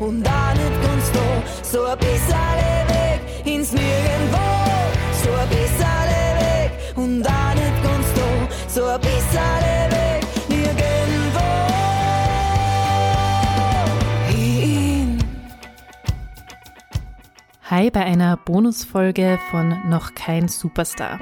und 0.00 0.26
auch 0.26 0.54
nicht 0.54 0.82
ganz 0.82 1.12
da. 1.12 1.20
So 1.62 1.84
ein 1.84 1.98
bisschen 1.98 2.56
Weg 2.88 3.20
ins 3.46 3.72
Nirgendwo, 3.72 4.38
so 5.22 5.30
ein 5.30 5.48
bisschen 5.48 6.06
Weg 6.10 6.96
und 6.96 7.26
auch 7.26 7.54
nicht 7.54 7.82
ganz 7.82 8.06
da. 8.14 8.68
So 8.68 8.84
ein 8.86 9.00
bisschen 9.00 9.60
Weg 9.90 10.48
nirgendwo. 10.48 11.40
Hin. 14.28 15.18
Hi 17.68 17.90
bei 17.90 18.04
einer 18.04 18.36
Bonusfolge 18.38 19.38
von 19.50 19.76
Noch 19.88 20.14
kein 20.14 20.48
Superstar. 20.48 21.20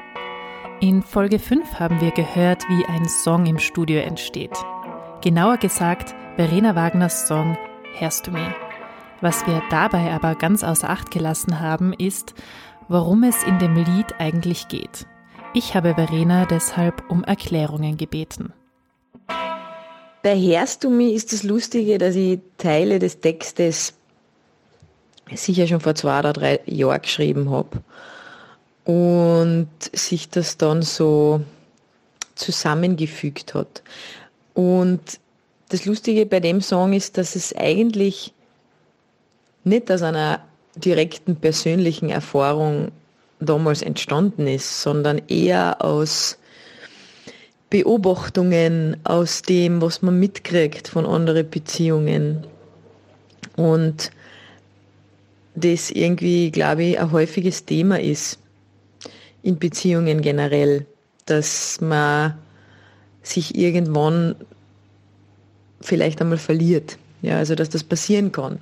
In 0.80 1.02
Folge 1.02 1.40
5 1.40 1.80
haben 1.80 2.00
wir 2.00 2.12
gehört, 2.12 2.62
wie 2.68 2.84
ein 2.86 3.08
Song 3.08 3.46
im 3.46 3.58
Studio 3.58 4.00
entsteht. 4.00 4.56
Genauer 5.20 5.56
gesagt, 5.56 6.14
Verena 6.36 6.76
Wagners 6.76 7.26
Song 7.26 7.58
Hörst 7.98 8.28
du 8.28 8.30
mich? 8.30 8.67
Was 9.20 9.46
wir 9.46 9.62
dabei 9.70 10.12
aber 10.12 10.36
ganz 10.36 10.62
außer 10.62 10.88
Acht 10.88 11.10
gelassen 11.10 11.58
haben, 11.60 11.92
ist, 11.92 12.34
worum 12.88 13.24
es 13.24 13.42
in 13.42 13.58
dem 13.58 13.74
Lied 13.74 14.14
eigentlich 14.18 14.68
geht. 14.68 15.06
Ich 15.54 15.74
habe 15.74 15.94
Verena 15.94 16.46
deshalb 16.46 17.02
um 17.10 17.24
Erklärungen 17.24 17.96
gebeten. 17.96 18.52
Bei 20.22 20.38
Hörst 20.38 20.84
du 20.84 20.90
mich 20.90 21.14
ist 21.14 21.32
das 21.32 21.42
Lustige, 21.42 21.98
dass 21.98 22.14
ich 22.14 22.40
Teile 22.58 22.98
des 22.98 23.20
Textes 23.20 23.94
sicher 25.34 25.66
schon 25.66 25.80
vor 25.80 25.94
zwei 25.94 26.20
oder 26.20 26.32
drei 26.32 26.60
Jahren 26.66 27.02
geschrieben 27.02 27.50
habe 27.50 27.82
und 28.84 29.68
sich 29.92 30.28
das 30.28 30.56
dann 30.56 30.82
so 30.82 31.40
zusammengefügt 32.34 33.54
hat. 33.54 33.82
Und 34.54 35.00
das 35.70 35.84
Lustige 35.86 36.24
bei 36.24 36.40
dem 36.40 36.60
Song 36.60 36.92
ist, 36.92 37.18
dass 37.18 37.36
es 37.36 37.54
eigentlich 37.54 38.32
nicht 39.68 39.90
aus 39.90 40.02
einer 40.02 40.40
direkten 40.76 41.36
persönlichen 41.36 42.10
Erfahrung 42.10 42.92
damals 43.40 43.82
entstanden 43.82 44.46
ist, 44.46 44.82
sondern 44.82 45.22
eher 45.28 45.84
aus 45.84 46.38
Beobachtungen, 47.70 48.96
aus 49.04 49.42
dem, 49.42 49.82
was 49.82 50.02
man 50.02 50.18
mitkriegt 50.18 50.88
von 50.88 51.06
anderen 51.06 51.48
Beziehungen. 51.48 52.46
Und 53.56 54.10
das 55.54 55.90
irgendwie, 55.90 56.50
glaube 56.50 56.84
ich, 56.84 56.98
ein 57.00 57.12
häufiges 57.12 57.64
Thema 57.64 58.00
ist 58.00 58.38
in 59.42 59.58
Beziehungen 59.58 60.22
generell, 60.22 60.86
dass 61.26 61.80
man 61.80 62.38
sich 63.22 63.56
irgendwann 63.56 64.36
vielleicht 65.80 66.20
einmal 66.20 66.38
verliert. 66.38 66.98
Ja, 67.22 67.38
also 67.38 67.54
dass 67.54 67.68
das 67.68 67.84
passieren 67.84 68.32
kann. 68.32 68.58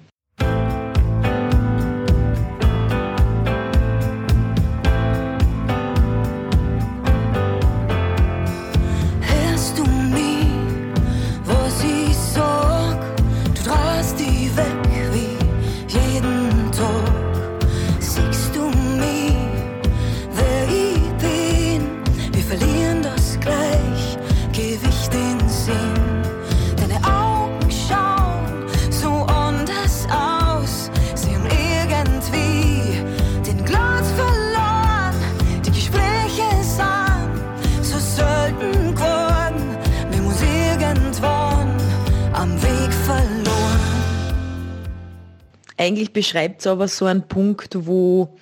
Eigentlich 45.76 46.12
beschreibt 46.12 46.60
es 46.60 46.66
aber 46.66 46.88
so 46.88 47.04
einen 47.04 47.28
Punkt, 47.28 47.86
wo 47.86 48.36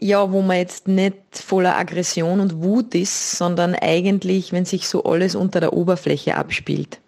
ja, 0.00 0.30
wo 0.30 0.42
man 0.42 0.56
jetzt 0.56 0.88
nicht 0.88 1.16
voller 1.32 1.76
Aggression 1.76 2.40
und 2.40 2.62
Wut 2.62 2.94
ist, 2.94 3.32
sondern 3.32 3.74
eigentlich, 3.74 4.52
wenn 4.52 4.64
sich 4.64 4.88
so 4.88 5.04
alles 5.04 5.34
unter 5.34 5.60
der 5.60 5.72
Oberfläche 5.72 6.36
abspielt. 6.36 7.00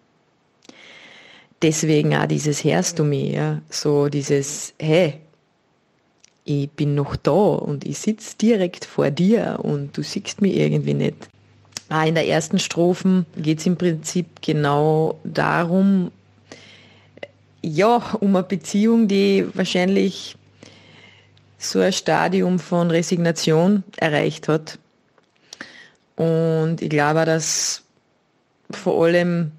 Deswegen 1.61 2.15
auch 2.15 2.25
dieses 2.25 2.63
Hörst 2.63 2.99
du 2.99 3.03
mir, 3.03 3.31
ja? 3.31 3.61
so 3.69 4.07
dieses, 4.07 4.73
hey, 4.79 5.15
ich 6.43 6.69
bin 6.69 6.95
noch 6.95 7.15
da 7.15 7.31
und 7.31 7.85
ich 7.85 7.97
sitze 7.97 8.37
direkt 8.37 8.85
vor 8.85 9.09
dir 9.09 9.59
und 9.61 9.97
du 9.97 10.03
siehst 10.03 10.41
mich 10.41 10.55
irgendwie 10.55 10.93
nicht. 10.93 11.29
Auch 11.89 12.05
in 12.05 12.15
der 12.15 12.27
ersten 12.27 12.59
Strophen 12.59 13.25
geht 13.35 13.59
es 13.59 13.65
im 13.65 13.77
Prinzip 13.77 14.41
genau 14.41 15.19
darum, 15.23 16.11
ja, 17.65 17.97
um 18.19 18.35
eine 18.35 18.43
Beziehung, 18.43 19.07
die 19.07 19.47
wahrscheinlich 19.53 20.37
so 21.57 21.79
ein 21.79 21.91
Stadium 21.91 22.59
von 22.59 22.91
Resignation 22.91 23.83
erreicht 23.97 24.47
hat. 24.47 24.77
Und 26.15 26.77
ich 26.81 26.89
glaube, 26.89 27.25
dass 27.25 27.83
vor 28.71 29.05
allem 29.05 29.51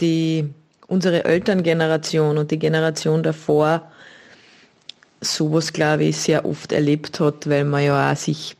die, 0.00 0.52
unsere 0.88 1.24
Elterngeneration 1.24 2.36
und 2.36 2.50
die 2.50 2.58
Generation 2.58 3.22
davor 3.22 3.90
sowas, 5.20 5.72
glaube 5.72 6.04
ich, 6.04 6.16
sehr 6.16 6.44
oft 6.44 6.72
erlebt 6.72 7.20
hat, 7.20 7.48
weil 7.48 7.64
man 7.64 7.84
ja 7.84 8.10
auch 8.12 8.16
sich 8.16 8.56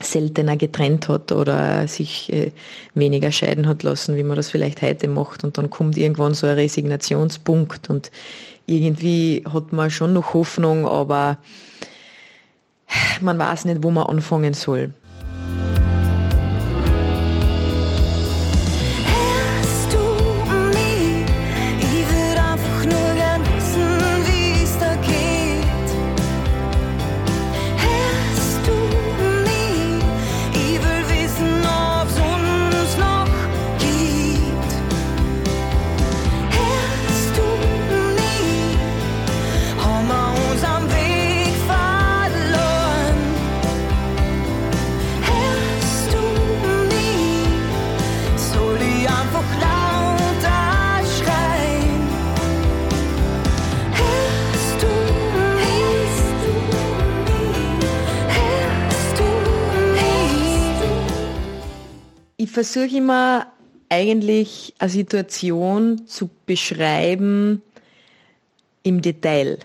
seltener 0.00 0.56
getrennt 0.56 1.08
hat 1.08 1.32
oder 1.32 1.88
sich 1.88 2.32
äh, 2.32 2.52
weniger 2.94 3.32
scheiden 3.32 3.66
hat 3.66 3.82
lassen, 3.82 4.16
wie 4.16 4.22
man 4.22 4.36
das 4.36 4.50
vielleicht 4.50 4.82
heute 4.82 5.08
macht. 5.08 5.44
Und 5.44 5.58
dann 5.58 5.70
kommt 5.70 5.96
irgendwann 5.96 6.34
so 6.34 6.46
ein 6.46 6.54
Resignationspunkt 6.54 7.90
und 7.90 8.10
irgendwie 8.66 9.44
hat 9.52 9.72
man 9.72 9.90
schon 9.90 10.12
noch 10.12 10.34
Hoffnung, 10.34 10.86
aber 10.86 11.38
man 13.20 13.38
weiß 13.38 13.64
nicht, 13.64 13.82
wo 13.82 13.90
man 13.90 14.06
anfangen 14.06 14.54
soll. 14.54 14.92
Ich 62.48 62.54
versuche 62.54 62.96
immer 62.96 63.46
eigentlich 63.90 64.72
eine 64.78 64.88
Situation 64.88 66.06
zu 66.06 66.30
beschreiben 66.46 67.60
im 68.82 69.02
Detail. 69.02 69.58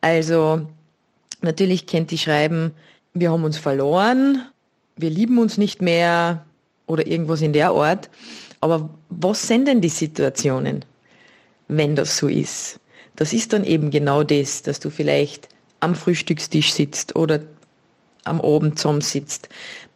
Also 0.00 0.66
natürlich 1.40 1.86
kennt 1.86 2.10
die 2.10 2.18
schreiben, 2.18 2.72
wir 3.14 3.30
haben 3.30 3.44
uns 3.44 3.58
verloren, 3.58 4.42
wir 4.96 5.08
lieben 5.08 5.38
uns 5.38 5.56
nicht 5.56 5.80
mehr 5.80 6.44
oder 6.88 7.06
irgendwas 7.06 7.42
in 7.42 7.52
der 7.52 7.70
Art. 7.70 8.10
Aber 8.60 8.90
was 9.08 9.46
sind 9.46 9.68
denn 9.68 9.80
die 9.80 9.88
Situationen, 9.88 10.84
wenn 11.68 11.94
das 11.94 12.16
so 12.16 12.26
ist? 12.26 12.80
Das 13.14 13.32
ist 13.32 13.52
dann 13.52 13.62
eben 13.62 13.92
genau 13.92 14.24
das, 14.24 14.62
dass 14.62 14.80
du 14.80 14.90
vielleicht 14.90 15.48
am 15.78 15.94
Frühstückstisch 15.94 16.72
sitzt 16.72 17.14
oder 17.14 17.38
am 18.24 18.40
Abend 18.40 18.80
zusammensitzt, 18.80 19.48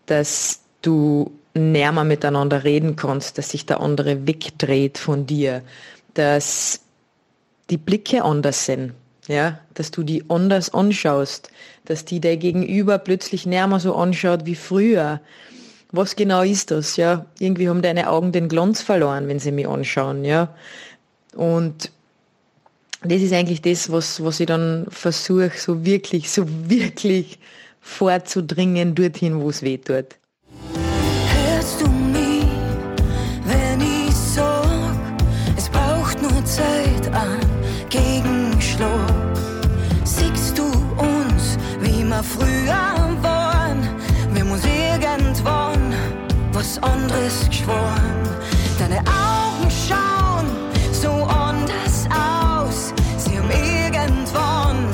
dass 0.07 0.61
du 0.81 1.33
näher 1.57 1.93
miteinander 2.05 2.65
reden 2.65 2.97
kannst, 2.97 3.39
dass 3.39 3.51
sich 3.51 3.67
der 3.67 3.81
andere 3.81 4.27
wegdreht 4.27 4.99
von 4.99 5.27
dir, 5.27 5.63
dass 6.15 6.81
die 7.71 7.77
Blicke 7.77 8.23
anders 8.23 8.67
sind, 8.67 8.93
ja, 9.29 9.59
dass 9.75 9.91
du 9.91 10.03
die 10.03 10.25
anders 10.29 10.73
anschaust, 10.73 11.51
dass 11.85 12.05
die 12.05 12.21
der 12.21 12.37
Gegenüber 12.37 12.99
plötzlich 12.99 13.47
näher 13.47 13.67
mal 13.67 13.81
so 13.81 13.95
anschaut 13.95 14.47
wie 14.47 14.55
früher. 14.55 15.21
Was 15.93 16.17
genau 16.17 16.43
ist 16.43 16.71
das, 16.71 16.97
ja? 16.97 17.27
Irgendwie 17.39 17.69
haben 17.69 17.83
deine 17.83 18.11
Augen 18.11 18.33
den 18.33 18.49
Glanz 18.49 18.83
verloren, 18.83 19.29
wenn 19.29 19.39
sie 19.39 19.53
mich 19.53 19.69
anschauen, 19.69 20.25
ja? 20.25 20.55
Und 21.35 21.91
das 23.03 23.23
ist 23.23 23.33
eigentlich 23.33 23.63
das, 23.63 23.91
was, 23.91 24.23
was 24.23 24.41
ich 24.41 24.47
dann 24.47 24.87
versuche, 24.89 25.53
so 25.57 25.85
wirklich, 25.85 26.31
so 26.31 26.45
wirklich 26.69 27.39
vorzudringen 27.81 28.95
dorthin, 28.95 29.41
wo 29.41 29.51
es 29.51 29.63
weh 29.63 29.79
tut. 29.79 30.17
Geschworen. 47.67 48.29
Deine 48.79 48.99
Augen 49.01 49.71
schauen 49.71 50.47
so 50.93 51.11
anders 51.11 52.07
aus. 52.11 52.93
Sie 53.19 53.37
haben 53.39 53.51
irgendwann 53.51 54.93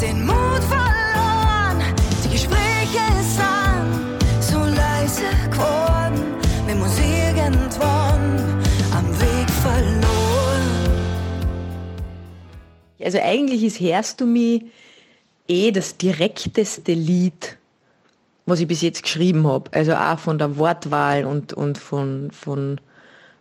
den 0.00 0.26
Mut 0.26 0.62
verloren. 0.68 1.82
Die 2.24 2.30
Gespräche 2.30 3.04
sind 3.22 4.22
so 4.40 4.58
leise 4.58 5.30
geworden. 5.50 6.22
Wir 6.66 6.76
muss 6.76 6.96
irgendwann 6.98 8.62
am 8.92 9.20
Weg 9.20 9.50
verloren. 9.62 10.70
Also 13.02 13.18
eigentlich 13.18 13.64
ist 13.64 13.80
Hörst 13.80 14.20
du 14.20 14.26
mich 14.26 14.62
eh 15.48 15.72
das 15.72 15.96
direkteste 15.96 16.92
Lied, 16.92 17.58
was 18.46 18.60
ich 18.60 18.66
bis 18.66 18.82
jetzt 18.82 19.02
geschrieben 19.02 19.46
habe. 19.46 19.70
Also 19.72 19.94
auch 19.94 20.18
von 20.18 20.38
der 20.38 20.56
Wortwahl 20.56 21.24
und, 21.24 21.52
und 21.52 21.78
von, 21.78 22.30
von, 22.30 22.80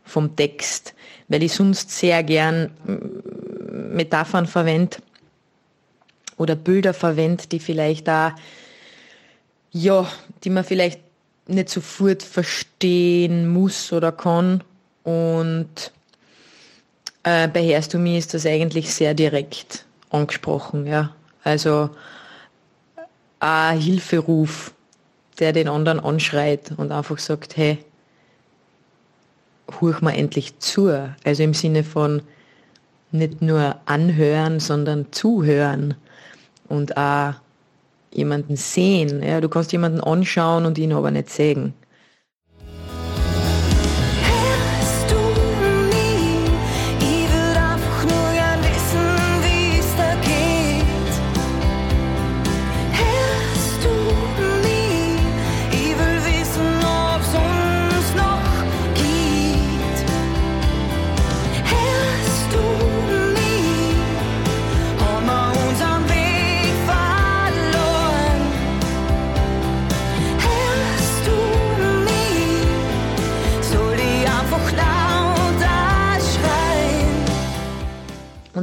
vom 0.03 0.35
Text, 0.35 0.93
weil 1.27 1.43
ich 1.43 1.53
sonst 1.53 1.91
sehr 1.91 2.23
gern 2.23 2.71
mm, 2.85 3.95
Metaphern 3.95 4.47
verwende 4.47 4.97
oder 6.37 6.55
Bilder 6.55 6.93
verwende, 6.93 7.47
die 7.47 7.59
vielleicht 7.59 8.07
da, 8.07 8.35
ja, 9.71 10.07
die 10.43 10.49
man 10.49 10.63
vielleicht 10.63 10.99
nicht 11.47 11.69
sofort 11.69 12.23
verstehen 12.23 13.47
muss 13.49 13.91
oder 13.93 14.11
kann. 14.11 14.63
Und 15.03 15.91
äh, 17.23 17.47
bei 17.47 17.61
mich 17.97 18.17
ist 18.17 18.33
das 18.33 18.45
eigentlich 18.45 18.93
sehr 18.93 19.13
direkt 19.13 19.85
angesprochen, 20.09 20.87
ja. 20.87 21.15
Also 21.43 21.89
ein 23.39 23.79
Hilferuf, 23.79 24.73
der 25.41 25.51
den 25.51 25.67
anderen 25.67 25.99
anschreit 25.99 26.71
und 26.77 26.91
einfach 26.91 27.17
sagt, 27.17 27.57
hey, 27.57 27.79
hurch 29.79 30.01
mal 30.01 30.11
endlich 30.11 30.57
zu. 30.59 31.11
Also 31.23 31.43
im 31.43 31.53
Sinne 31.53 31.83
von 31.83 32.21
nicht 33.11 33.41
nur 33.41 33.75
anhören, 33.85 34.59
sondern 34.59 35.11
zuhören 35.11 35.95
und 36.69 36.95
auch 36.95 37.33
jemanden 38.13 38.55
sehen. 38.55 39.23
Ja, 39.23 39.41
du 39.41 39.49
kannst 39.49 39.71
jemanden 39.71 40.01
anschauen 40.01 40.65
und 40.65 40.77
ihn 40.77 40.93
aber 40.93 41.11
nicht 41.11 41.29
sehen. 41.29 41.73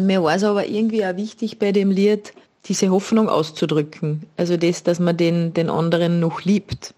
Mir 0.09 0.23
war 0.23 0.35
es 0.35 0.43
aber 0.43 0.67
irgendwie 0.67 1.05
auch 1.05 1.17
wichtig 1.17 1.59
bei 1.59 1.71
dem 1.71 1.91
Lied, 1.91 2.33
diese 2.65 2.91
Hoffnung 2.91 3.29
auszudrücken. 3.29 4.25
Also 4.37 4.57
das, 4.57 4.83
dass 4.83 4.99
man 4.99 5.17
den, 5.17 5.53
den 5.55 5.71
anderen 5.71 6.19
noch 6.19 6.43
liebt 6.45 6.95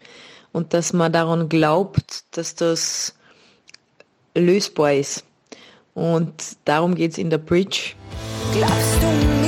und 0.52 0.72
dass 0.72 0.92
man 0.92 1.12
daran 1.12 1.48
glaubt, 1.48 2.24
dass 2.30 2.54
das 2.54 3.14
lösbar 4.34 4.94
ist. 4.94 5.24
Und 5.94 6.32
darum 6.64 6.94
geht's 6.94 7.18
in 7.18 7.30
der 7.30 7.38
Bridge. 7.38 7.94
Glaubst 8.52 9.02
du 9.02 9.39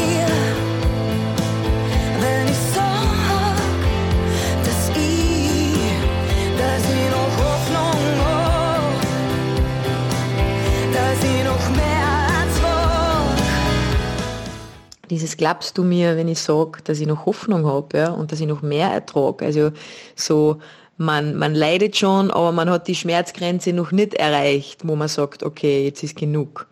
Dieses 15.12 15.37
glaubst 15.37 15.76
du 15.76 15.85
mir, 15.85 16.17
wenn 16.17 16.26
ich 16.26 16.38
sag, 16.38 16.82
dass 16.87 16.99
ich 16.99 17.06
noch 17.06 17.26
Hoffnung 17.26 17.67
habe 17.67 17.99
ja, 17.99 18.11
und 18.12 18.32
dass 18.32 18.41
ich 18.41 18.47
noch 18.47 18.62
mehr 18.62 18.88
ertrag. 18.88 19.43
Also 19.43 19.70
so, 20.17 20.56
man, 20.97 21.37
man 21.37 21.55
leidet 21.55 21.99
schon, 21.99 22.31
aber 22.31 22.50
man 22.50 22.70
hat 22.70 22.88
die 22.88 22.94
Schmerzgrenze 22.94 23.75
noch 23.75 23.93
nicht 23.93 24.14
erreicht, 24.14 24.88
wo 24.88 24.97
man 24.97 25.09
sagt, 25.09 25.43
okay, 25.43 25.85
jetzt 25.85 26.03
ist 26.03 26.17
genug. 26.17 26.67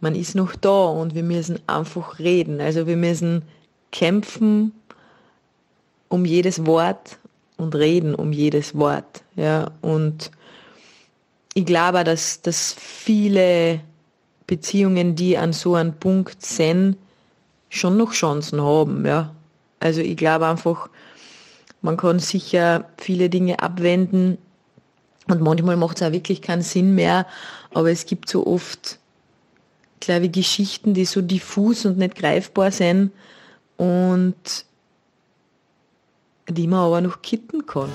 Man 0.00 0.14
ist 0.14 0.34
noch 0.34 0.54
da 0.54 0.84
und 0.84 1.14
wir 1.14 1.22
müssen 1.22 1.60
einfach 1.66 2.18
reden. 2.18 2.60
Also 2.60 2.86
wir 2.86 2.98
müssen 2.98 3.40
kämpfen 3.90 4.74
um 6.10 6.26
jedes 6.26 6.66
Wort 6.66 7.16
und 7.56 7.74
reden 7.74 8.14
um 8.14 8.32
jedes 8.32 8.76
Wort. 8.76 9.22
Ja, 9.34 9.70
und 9.80 10.30
ich 11.54 11.64
glaube, 11.64 12.04
dass, 12.04 12.42
dass 12.42 12.74
viele 12.78 13.80
Beziehungen, 14.46 15.16
die 15.16 15.38
an 15.38 15.54
so 15.54 15.74
einem 15.74 15.94
Punkt 15.94 16.44
sind, 16.44 16.98
schon 17.72 17.96
noch 17.96 18.12
Chancen 18.12 18.60
haben, 18.62 19.06
ja. 19.06 19.34
Also 19.80 20.02
ich 20.02 20.16
glaube 20.16 20.46
einfach, 20.46 20.90
man 21.80 21.96
kann 21.96 22.18
sicher 22.18 22.84
viele 22.98 23.30
Dinge 23.30 23.60
abwenden 23.60 24.36
und 25.26 25.40
manchmal 25.40 25.76
macht 25.76 25.96
es 25.96 26.06
auch 26.06 26.12
wirklich 26.12 26.42
keinen 26.42 26.62
Sinn 26.62 26.94
mehr, 26.94 27.26
aber 27.72 27.90
es 27.90 28.04
gibt 28.04 28.28
so 28.28 28.46
oft, 28.46 28.98
glaube 30.00 30.26
ich, 30.26 30.32
Geschichten, 30.32 30.92
die 30.92 31.06
so 31.06 31.22
diffus 31.22 31.86
und 31.86 31.96
nicht 31.96 32.14
greifbar 32.14 32.70
sind 32.70 33.10
und 33.78 34.34
die 36.48 36.66
man 36.66 36.80
aber 36.80 37.00
noch 37.00 37.22
kitten 37.22 37.64
kann. 37.64 37.88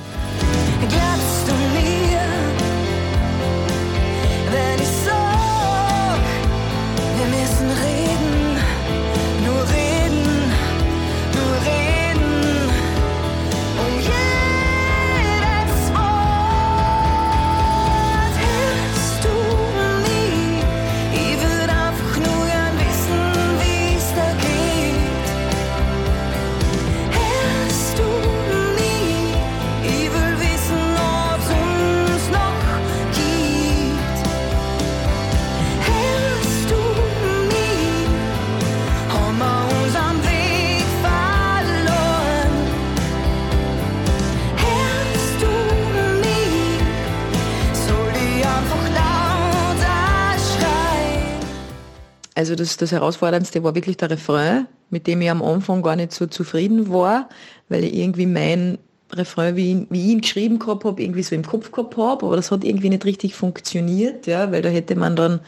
Also 52.38 52.54
das, 52.54 52.78
das 52.78 52.92
Herausforderndste 52.92 53.64
war 53.64 53.74
wirklich 53.74 53.98
der 53.98 54.12
Refrain, 54.12 54.68
mit 54.92 55.08
dem 55.08 55.22
ich 55.22 55.32
am 55.32 55.42
Anfang 55.42 55.82
gar 55.82 55.96
nicht 55.96 56.12
so 56.12 56.28
zufrieden 56.28 56.94
war, 56.94 57.30
weil 57.68 57.84
ich 57.84 57.96
irgendwie 57.96 58.28
mein 58.28 58.78
Refrain, 59.12 59.56
wie, 59.56 59.88
wie 59.90 60.06
ich 60.06 60.12
ihn 60.12 60.22
geschrieben 60.22 60.60
gehabt 60.60 60.86
habe, 60.86 61.02
irgendwie 61.02 61.24
so 61.24 61.34
im 61.34 61.44
Kopf 61.44 61.72
gehabt 61.72 61.98
habe, 61.98 62.28
aber 62.28 62.36
das 62.36 62.52
hat 62.52 62.64
irgendwie 62.64 62.90
nicht 62.90 63.06
richtig 63.06 63.34
funktioniert, 63.34 64.28
ja, 64.28 64.52
weil 64.52 64.62
da 64.62 64.70
hätte 64.70 64.96
man 64.96 65.16
dann, 65.16 65.40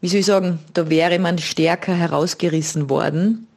wie 0.00 0.06
soll 0.06 0.20
ich 0.20 0.26
sagen, 0.26 0.60
da 0.74 0.88
wäre 0.88 1.18
man 1.18 1.38
stärker 1.38 1.92
herausgerissen 1.92 2.88
worden 2.88 3.48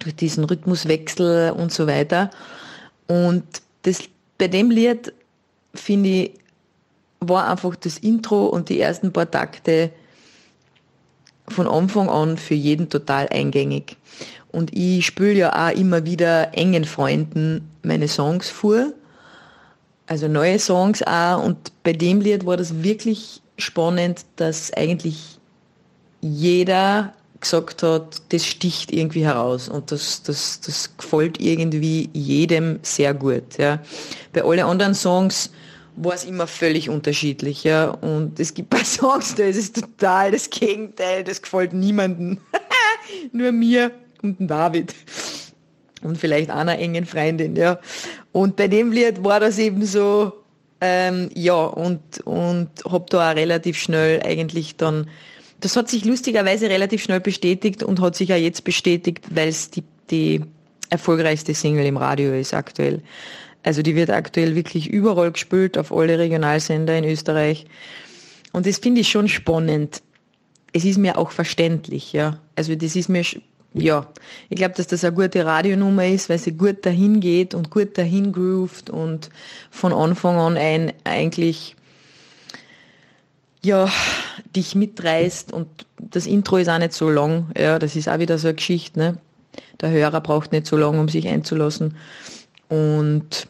durch 0.00 0.16
diesen 0.16 0.42
Rhythmuswechsel 0.42 1.52
und 1.52 1.70
so 1.70 1.86
weiter. 1.86 2.30
Und 3.06 3.44
das, 3.82 4.00
bei 4.38 4.48
dem 4.48 4.72
Lied, 4.72 5.12
finde 5.72 6.08
ich, 6.08 6.32
war 7.20 7.48
einfach 7.48 7.76
das 7.76 7.98
Intro 7.98 8.46
und 8.46 8.70
die 8.70 8.80
ersten 8.80 9.12
paar 9.12 9.30
Takte 9.30 9.92
von 11.48 11.66
Anfang 11.66 12.08
an 12.08 12.36
für 12.36 12.54
jeden 12.54 12.88
total 12.88 13.28
eingängig. 13.28 13.96
Und 14.50 14.74
ich 14.76 15.04
spüle 15.04 15.32
ja 15.34 15.68
auch 15.68 15.76
immer 15.76 16.04
wieder 16.04 16.56
engen 16.56 16.84
Freunden 16.84 17.68
meine 17.82 18.08
Songs 18.08 18.50
vor. 18.50 18.92
Also 20.06 20.28
neue 20.28 20.58
Songs 20.58 21.02
auch. 21.02 21.42
Und 21.44 21.72
bei 21.82 21.92
dem 21.92 22.20
Lied 22.20 22.46
war 22.46 22.56
das 22.56 22.82
wirklich 22.82 23.42
spannend, 23.58 24.24
dass 24.36 24.72
eigentlich 24.72 25.38
jeder 26.20 27.12
gesagt 27.40 27.82
hat, 27.82 28.22
das 28.30 28.46
sticht 28.46 28.90
irgendwie 28.90 29.24
heraus 29.24 29.68
und 29.68 29.92
das, 29.92 30.22
das, 30.22 30.60
das 30.60 30.96
gefällt 30.96 31.38
irgendwie 31.40 32.08
jedem 32.14 32.78
sehr 32.82 33.12
gut. 33.12 33.58
Ja. 33.58 33.80
Bei 34.32 34.42
allen 34.42 34.64
anderen 34.64 34.94
Songs 34.94 35.50
war 35.96 36.14
es 36.14 36.24
immer 36.24 36.46
völlig 36.46 36.88
unterschiedlich. 36.88 37.64
Ja. 37.64 37.90
Und 37.90 38.40
es 38.40 38.54
gibt 38.54 38.70
paar 38.70 38.84
Songs, 38.84 39.34
da 39.34 39.44
ist 39.44 39.56
es 39.56 39.72
total 39.72 40.32
das 40.32 40.50
Gegenteil, 40.50 41.24
das 41.24 41.42
gefällt 41.42 41.72
niemandem. 41.72 42.38
Nur 43.32 43.52
mir 43.52 43.90
und 44.22 44.38
David. 44.40 44.94
Und 46.02 46.18
vielleicht 46.18 46.50
einer 46.50 46.78
engen 46.78 47.06
Freundin, 47.06 47.56
ja. 47.56 47.78
Und 48.32 48.56
bei 48.56 48.68
dem 48.68 48.92
Lied 48.92 49.24
war 49.24 49.40
das 49.40 49.58
eben 49.58 49.84
so, 49.86 50.32
ähm, 50.80 51.30
ja, 51.34 51.64
und, 51.64 52.20
und 52.24 52.68
hab 52.90 53.08
da 53.10 53.30
auch 53.30 53.36
relativ 53.36 53.78
schnell 53.78 54.22
eigentlich 54.22 54.76
dann 54.76 55.06
das 55.64 55.76
hat 55.76 55.88
sich 55.88 56.04
lustigerweise 56.04 56.68
relativ 56.68 57.02
schnell 57.02 57.20
bestätigt 57.20 57.82
und 57.82 58.00
hat 58.00 58.16
sich 58.16 58.32
auch 58.34 58.38
jetzt 58.38 58.64
bestätigt, 58.64 59.24
weil 59.30 59.48
es 59.48 59.70
die, 59.70 59.82
die 60.10 60.42
erfolgreichste 60.90 61.54
Single 61.54 61.86
im 61.86 61.96
Radio 61.96 62.34
ist 62.34 62.52
aktuell. 62.52 63.00
Also 63.64 63.82
die 63.82 63.96
wird 63.96 64.10
aktuell 64.10 64.54
wirklich 64.54 64.88
überall 64.88 65.32
gespielt, 65.32 65.76
auf 65.78 65.90
alle 65.90 66.18
Regionalsender 66.18 66.96
in 66.96 67.04
Österreich. 67.04 67.66
Und 68.52 68.66
das 68.66 68.78
finde 68.78 69.00
ich 69.00 69.08
schon 69.08 69.26
spannend. 69.26 70.02
Es 70.72 70.84
ist 70.84 70.98
mir 70.98 71.18
auch 71.18 71.30
verständlich, 71.30 72.12
ja. 72.12 72.38
Also 72.56 72.74
das 72.74 72.94
ist 72.94 73.08
mir, 73.08 73.24
ja, 73.72 74.06
ich 74.50 74.56
glaube, 74.56 74.74
dass 74.76 74.86
das 74.86 75.02
eine 75.02 75.14
gute 75.14 75.46
Radionummer 75.46 76.06
ist, 76.06 76.28
weil 76.28 76.38
sie 76.38 76.52
gut 76.52 76.84
dahin 76.84 77.20
geht 77.20 77.54
und 77.54 77.70
gut 77.70 77.96
dahin 77.96 78.32
groovt 78.32 78.90
und 78.90 79.30
von 79.70 79.92
Anfang 79.92 80.36
an 80.36 80.56
ein 80.58 80.92
eigentlich 81.04 81.74
ja, 83.62 83.90
dich 84.54 84.74
mitreißt 84.74 85.54
und 85.54 85.68
das 85.98 86.26
Intro 86.26 86.58
ist 86.58 86.68
auch 86.68 86.78
nicht 86.78 86.92
so 86.92 87.08
lang. 87.08 87.50
Ja, 87.58 87.78
das 87.78 87.96
ist 87.96 88.10
auch 88.10 88.18
wieder 88.18 88.36
so 88.36 88.48
eine 88.48 88.56
Geschichte. 88.56 88.98
Ne? 88.98 89.18
Der 89.80 89.90
Hörer 89.90 90.20
braucht 90.20 90.52
nicht 90.52 90.66
so 90.66 90.76
lange, 90.76 91.00
um 91.00 91.08
sich 91.08 91.26
einzulassen. 91.26 91.96
Und 92.68 93.48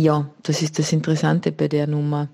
ja, 0.00 0.30
das 0.42 0.62
ist 0.62 0.78
das 0.78 0.92
Interessante 0.92 1.52
bei 1.52 1.68
der 1.68 1.86
Nummer. 1.86 2.28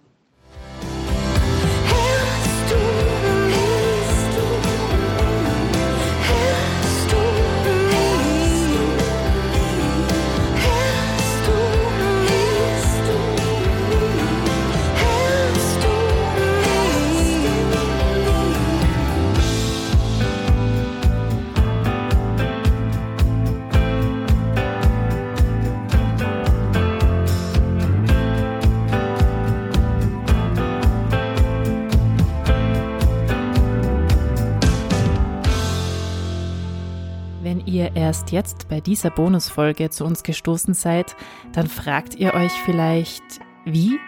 Erst 38.07 38.31
jetzt 38.31 38.69
bei 38.69 38.81
dieser 38.81 39.11
Bonusfolge 39.11 39.91
zu 39.91 40.05
uns 40.05 40.23
gestoßen 40.23 40.75
seid, 40.75 41.17
dann 41.53 41.67
fragt 41.67 42.15
ihr 42.15 42.35
euch 42.35 42.53
vielleicht, 42.53 43.25
wie? 43.65 43.99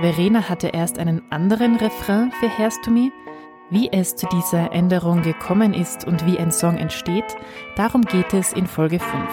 Verena 0.00 0.48
hatte 0.48 0.68
erst 0.68 1.00
einen 1.00 1.22
anderen 1.32 1.74
Refrain 1.74 2.30
für 2.38 2.56
Hairs 2.56 2.80
to 2.82 2.92
Me? 2.92 3.10
Wie 3.68 3.90
es 3.90 4.14
zu 4.14 4.28
dieser 4.28 4.72
Änderung 4.72 5.22
gekommen 5.22 5.74
ist 5.74 6.04
und 6.04 6.24
wie 6.24 6.38
ein 6.38 6.52
Song 6.52 6.76
entsteht, 6.76 7.36
darum 7.74 8.02
geht 8.02 8.32
es 8.32 8.52
in 8.52 8.68
Folge 8.68 9.00
5. 9.00 9.28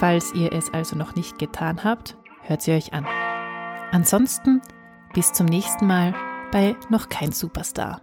Falls 0.00 0.34
ihr 0.34 0.52
es 0.52 0.74
also 0.74 0.96
noch 0.96 1.14
nicht 1.14 1.38
getan 1.38 1.84
habt, 1.84 2.16
hört 2.42 2.62
sie 2.62 2.72
euch 2.72 2.92
an. 2.92 3.06
Ansonsten 3.92 4.60
bis 5.14 5.32
zum 5.32 5.46
nächsten 5.46 5.86
Mal 5.86 6.14
bei 6.50 6.74
Noch 6.90 7.08
kein 7.08 7.30
Superstar. 7.30 8.00